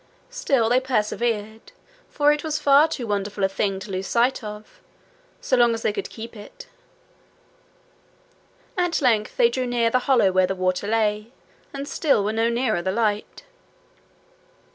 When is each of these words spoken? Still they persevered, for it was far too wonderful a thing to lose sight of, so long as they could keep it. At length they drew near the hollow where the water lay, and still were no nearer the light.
Still 0.31 0.67
they 0.67 0.79
persevered, 0.79 1.73
for 2.09 2.31
it 2.31 2.43
was 2.43 2.57
far 2.57 2.87
too 2.87 3.05
wonderful 3.05 3.43
a 3.43 3.47
thing 3.47 3.79
to 3.81 3.91
lose 3.91 4.07
sight 4.07 4.43
of, 4.43 4.81
so 5.41 5.55
long 5.55 5.75
as 5.75 5.83
they 5.83 5.93
could 5.93 6.09
keep 6.09 6.35
it. 6.35 6.65
At 8.75 8.99
length 8.99 9.37
they 9.37 9.47
drew 9.51 9.67
near 9.67 9.91
the 9.91 9.99
hollow 10.09 10.31
where 10.31 10.47
the 10.47 10.55
water 10.55 10.87
lay, 10.87 11.31
and 11.71 11.87
still 11.87 12.23
were 12.23 12.33
no 12.33 12.49
nearer 12.49 12.81
the 12.81 12.91
light. 12.91 13.43